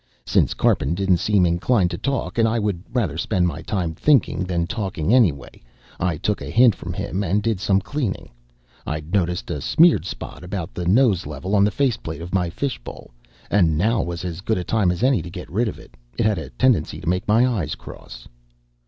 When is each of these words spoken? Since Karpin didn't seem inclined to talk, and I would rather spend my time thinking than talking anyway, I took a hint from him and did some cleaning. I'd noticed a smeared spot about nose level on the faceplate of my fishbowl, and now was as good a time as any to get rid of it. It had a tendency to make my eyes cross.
Since 0.25 0.55
Karpin 0.55 0.95
didn't 0.95 1.17
seem 1.17 1.45
inclined 1.45 1.91
to 1.91 1.97
talk, 1.99 2.39
and 2.39 2.47
I 2.47 2.57
would 2.57 2.81
rather 2.91 3.19
spend 3.19 3.45
my 3.47 3.61
time 3.61 3.93
thinking 3.93 4.43
than 4.45 4.65
talking 4.65 5.13
anyway, 5.13 5.61
I 5.99 6.17
took 6.17 6.41
a 6.41 6.49
hint 6.49 6.73
from 6.73 6.91
him 6.91 7.23
and 7.23 7.43
did 7.43 7.59
some 7.59 7.79
cleaning. 7.79 8.31
I'd 8.83 9.13
noticed 9.13 9.51
a 9.51 9.61
smeared 9.61 10.05
spot 10.05 10.43
about 10.43 10.75
nose 10.75 11.27
level 11.27 11.53
on 11.55 11.63
the 11.63 11.69
faceplate 11.69 12.19
of 12.23 12.33
my 12.33 12.49
fishbowl, 12.49 13.11
and 13.51 13.77
now 13.77 14.01
was 14.01 14.25
as 14.25 14.41
good 14.41 14.57
a 14.57 14.63
time 14.63 14.89
as 14.89 15.03
any 15.03 15.21
to 15.21 15.29
get 15.29 15.51
rid 15.51 15.67
of 15.67 15.77
it. 15.77 15.93
It 16.17 16.25
had 16.25 16.39
a 16.39 16.49
tendency 16.49 16.99
to 16.99 17.07
make 17.07 17.27
my 17.27 17.45
eyes 17.47 17.75
cross. 17.75 18.27